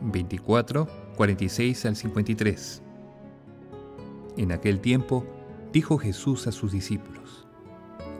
[0.00, 2.82] 24, 46 al 53.
[4.36, 5.26] En aquel tiempo
[5.72, 7.46] dijo Jesús a sus discípulos,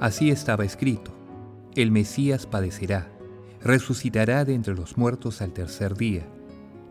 [0.01, 1.13] Así estaba escrito,
[1.75, 3.09] el Mesías padecerá,
[3.61, 6.27] resucitará de entre los muertos al tercer día,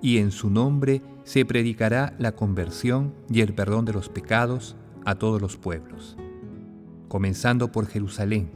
[0.02, 5.16] y en su nombre se predicará la conversión y el perdón de los pecados a
[5.16, 6.18] todos los pueblos,
[7.08, 8.52] comenzando por Jerusalén.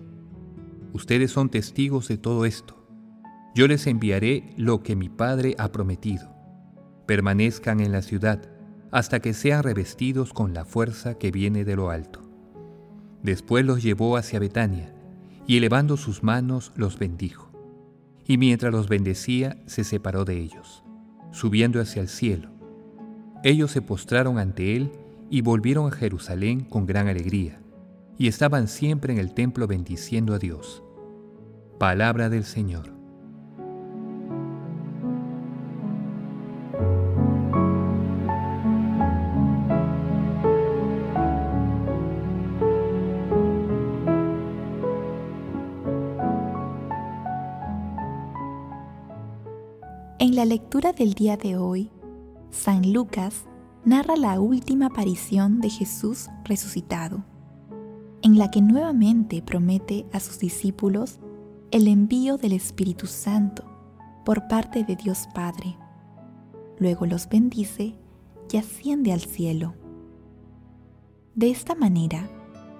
[0.94, 2.81] Ustedes son testigos de todo esto.
[3.54, 6.30] Yo les enviaré lo que mi Padre ha prometido.
[7.06, 8.42] Permanezcan en la ciudad
[8.92, 12.22] hasta que sean revestidos con la fuerza que viene de lo alto.
[13.24, 14.94] Después los llevó hacia Betania,
[15.48, 17.52] y elevando sus manos los bendijo.
[18.26, 20.84] Y mientras los bendecía, se separó de ellos,
[21.32, 22.50] subiendo hacia el cielo.
[23.44, 24.92] Ellos se postraron ante él
[25.30, 27.62] y volvieron a Jerusalén con gran alegría,
[28.18, 30.84] y estaban siempre en el templo bendiciendo a Dios.
[31.80, 33.01] Palabra del Señor.
[50.32, 51.92] En la lectura del día de hoy,
[52.52, 53.44] San Lucas
[53.84, 57.26] narra la última aparición de Jesús resucitado,
[58.22, 61.20] en la que nuevamente promete a sus discípulos
[61.72, 63.66] el envío del Espíritu Santo
[64.24, 65.78] por parte de Dios Padre.
[66.80, 67.98] Luego los bendice
[68.50, 69.74] y asciende al cielo.
[71.36, 72.30] De esta manera,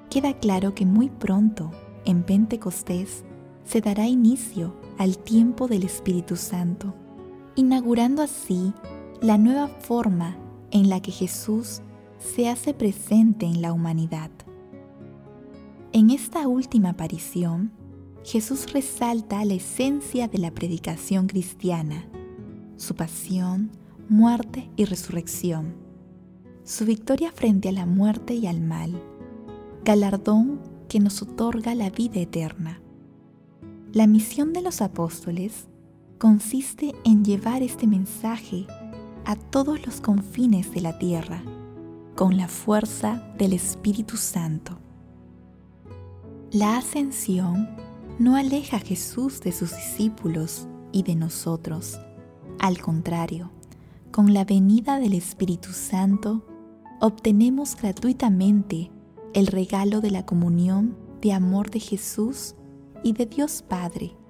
[0.10, 1.70] queda claro que muy pronto,
[2.06, 3.26] en Pentecostés,
[3.66, 6.96] se dará inicio al tiempo del Espíritu Santo
[7.56, 8.74] inaugurando así
[9.22, 10.38] la nueva forma
[10.72, 11.82] en la que Jesús
[12.20, 14.32] se hace presente en la humanidad.
[15.92, 17.72] En esta última aparición,
[18.24, 22.06] Jesús resalta la esencia de la predicación cristiana,
[22.78, 23.72] su pasión,
[24.08, 25.74] muerte y resurrección,
[26.64, 29.02] su victoria frente a la muerte y al mal,
[29.84, 32.82] galardón que nos otorga la vida eterna.
[33.92, 35.68] La misión de los apóstoles
[36.22, 38.68] consiste en llevar este mensaje
[39.26, 41.42] a todos los confines de la tierra
[42.16, 44.78] con la fuerza del Espíritu Santo.
[46.52, 47.68] La ascensión
[48.20, 52.00] no aleja a Jesús de sus discípulos y de nosotros.
[52.60, 53.50] Al contrario,
[54.12, 56.46] con la venida del Espíritu Santo,
[57.00, 58.92] obtenemos gratuitamente
[59.34, 62.54] el regalo de la comunión de amor de Jesús
[63.04, 64.21] y de Dios Padre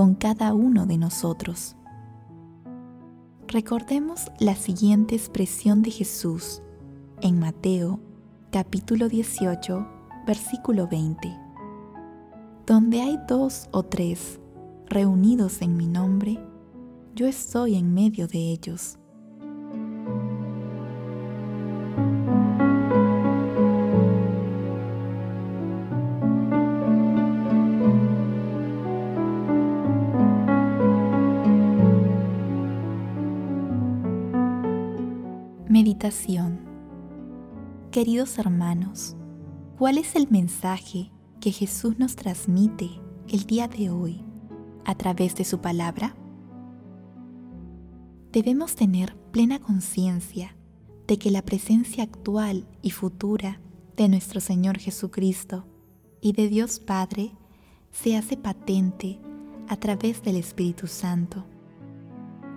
[0.00, 1.76] con cada uno de nosotros.
[3.48, 6.62] Recordemos la siguiente expresión de Jesús
[7.20, 8.00] en Mateo
[8.50, 9.86] capítulo 18,
[10.26, 11.36] versículo 20.
[12.66, 14.40] Donde hay dos o tres
[14.86, 16.38] reunidos en mi nombre,
[17.14, 18.99] yo estoy en medio de ellos.
[37.90, 39.16] Queridos hermanos,
[39.78, 41.10] ¿cuál es el mensaje
[41.40, 42.90] que Jesús nos transmite
[43.28, 44.24] el día de hoy
[44.84, 46.14] a través de su palabra?
[48.32, 50.56] debemos tener plena conciencia
[51.06, 53.60] de que la presencia actual y futura
[53.96, 55.66] de nuestro Señor Jesucristo
[56.20, 57.32] y de Dios Padre
[57.90, 59.20] se hace patente
[59.68, 61.44] a través del Espíritu Santo.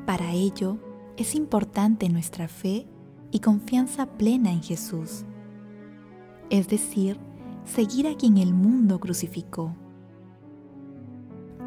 [0.06, 0.78] Para ello,
[1.18, 2.88] es importante nuestra fe
[3.34, 5.26] y confianza plena en Jesús,
[6.52, 7.18] es decir,
[7.66, 9.76] seguir a quien el mundo crucificó,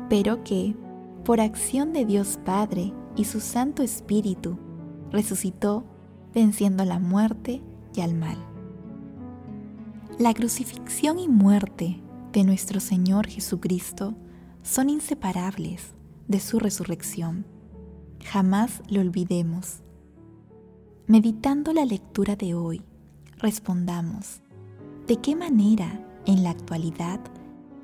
[0.08, 0.76] pero que,
[1.24, 4.56] por acción de Dios Padre y su Santo Espíritu,
[5.10, 5.84] resucitó
[6.32, 7.60] venciendo la muerte
[7.96, 8.38] y al mal.
[10.20, 12.00] La crucifixión y muerte
[12.32, 14.14] de nuestro Señor Jesucristo
[14.62, 15.94] son inseparables
[16.28, 17.44] de su resurrección.
[18.24, 19.82] Jamás lo olvidemos.
[21.08, 22.82] Meditando la lectura de hoy,
[23.38, 24.40] respondamos,
[25.06, 27.20] ¿de qué manera en la actualidad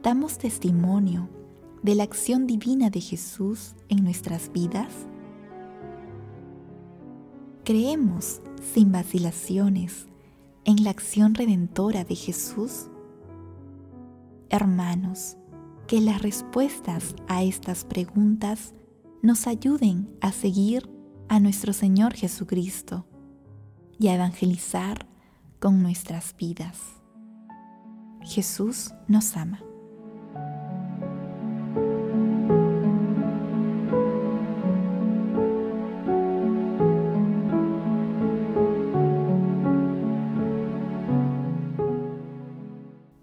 [0.02, 1.28] damos testimonio
[1.84, 4.92] de la acción divina de Jesús en nuestras vidas?
[7.62, 8.42] ¿Creemos
[8.74, 10.08] sin vacilaciones
[10.64, 12.88] en la acción redentora de Jesús?
[14.50, 15.36] Hermanos,
[15.86, 18.74] que las respuestas a estas preguntas
[19.22, 20.90] nos ayuden a seguir
[21.28, 23.06] a nuestro Señor Jesucristo
[24.02, 25.06] y a evangelizar
[25.60, 26.76] con nuestras vidas.
[28.22, 29.62] Jesús nos ama.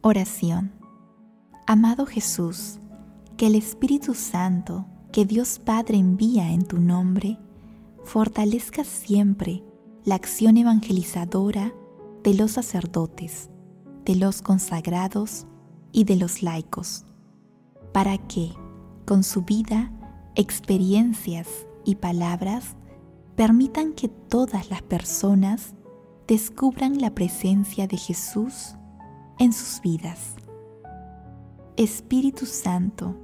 [0.02, 0.72] Oración.
[1.68, 2.80] Amado Jesús,
[3.36, 7.38] que el Espíritu Santo que Dios Padre envía en tu nombre,
[8.06, 9.62] fortalezca siempre
[10.06, 11.74] la acción evangelizadora
[12.24, 13.50] de los sacerdotes,
[14.06, 15.46] de los consagrados
[15.92, 17.06] y de los laicos,
[17.92, 18.52] para que,
[19.06, 19.92] con su vida,
[20.36, 21.48] experiencias
[21.86, 22.76] y palabras,
[23.36, 25.74] permitan que todas las personas
[26.28, 28.76] descubran la presencia de Jesús
[29.38, 30.36] en sus vidas.
[31.78, 33.16] Espíritu Santo,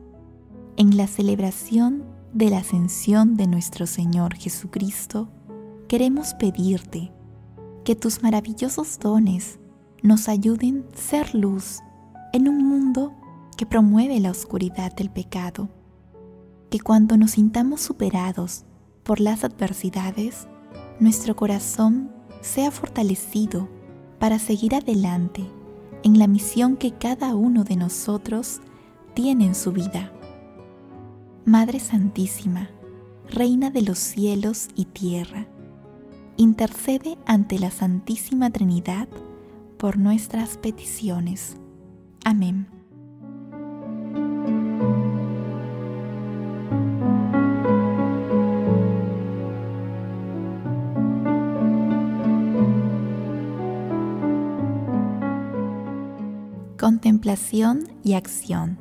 [0.77, 5.29] en la celebración de la ascensión de nuestro Señor Jesucristo,
[5.87, 7.11] queremos pedirte
[7.83, 9.59] que tus maravillosos dones
[10.01, 11.79] nos ayuden a ser luz
[12.33, 13.13] en un mundo
[13.57, 15.69] que promueve la oscuridad del pecado,
[16.69, 18.65] que cuando nos sintamos superados
[19.03, 20.47] por las adversidades,
[20.99, 22.11] nuestro corazón
[22.41, 23.69] sea fortalecido
[24.19, 25.45] para seguir adelante
[26.03, 28.61] en la misión que cada uno de nosotros
[29.13, 30.11] tiene en su vida.
[31.45, 32.69] Madre Santísima,
[33.29, 35.47] Reina de los cielos y tierra,
[36.37, 39.07] intercede ante la Santísima Trinidad
[39.77, 41.57] por nuestras peticiones.
[42.23, 42.67] Amén.
[56.79, 58.77] Contemplación y acción.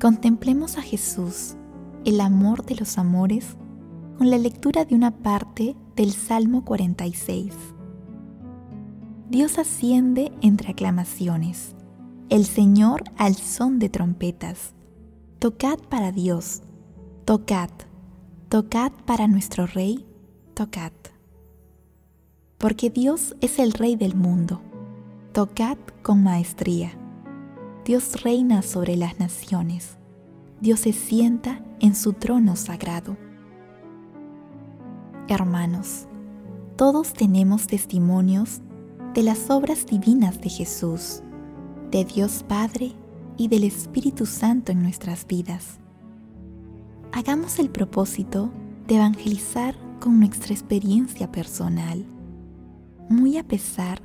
[0.00, 1.56] Contemplemos a Jesús,
[2.04, 3.56] el amor de los amores,
[4.18, 7.52] con la lectura de una parte del Salmo 46.
[9.28, 11.74] Dios asciende entre aclamaciones,
[12.28, 14.74] el Señor al son de trompetas.
[15.38, 16.62] Tocad para Dios,
[17.24, 17.70] tocad,
[18.48, 20.06] tocad para nuestro Rey,
[20.54, 20.92] tocad.
[22.58, 24.60] Porque Dios es el Rey del mundo
[25.34, 26.92] Tocad con maestría.
[27.84, 29.98] Dios reina sobre las naciones.
[30.60, 33.16] Dios se sienta en su trono sagrado.
[35.26, 36.06] Hermanos,
[36.76, 38.60] todos tenemos testimonios
[39.14, 41.22] de las obras divinas de Jesús,
[41.90, 42.92] de Dios Padre
[43.38, 45.80] y del Espíritu Santo en nuestras vidas.
[47.12, 48.50] Hagamos el propósito
[48.86, 52.04] de evangelizar con nuestra experiencia personal,
[53.08, 54.02] muy a pesar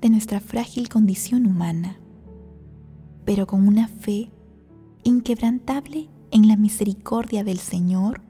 [0.00, 1.98] de nuestra frágil condición humana,
[3.24, 4.30] pero con una fe
[5.02, 8.22] inquebrantable en la misericordia del Señor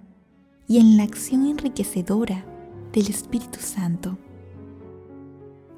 [0.71, 2.45] y en la acción enriquecedora
[2.93, 4.17] del Espíritu Santo.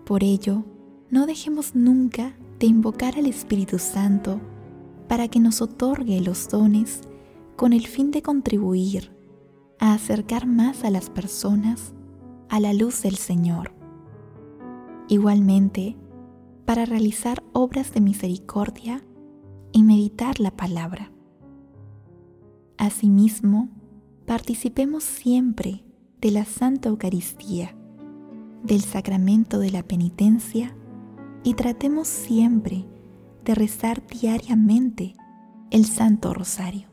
[0.05, 0.67] Por ello,
[1.09, 4.39] no dejemos nunca de invocar al Espíritu Santo
[5.09, 7.01] para que nos otorgue los dones
[7.57, 9.17] con el fin de contribuir
[9.79, 11.95] a acercar más a las personas
[12.51, 13.73] a la luz del Señor.
[15.09, 15.97] Igualmente,
[16.67, 19.03] para realizar obras de misericordia
[19.73, 21.11] y meditar la palabra.
[22.77, 23.71] Asimismo,
[24.27, 25.85] participemos siempre
[26.21, 27.75] de la Santa Eucaristía,
[28.63, 30.77] del sacramento de la penitencia
[31.43, 32.87] y tratemos siempre
[33.45, 35.15] de rezar diariamente
[35.71, 36.89] el Santo Rosario.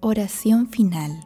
[0.00, 1.25] Oración final.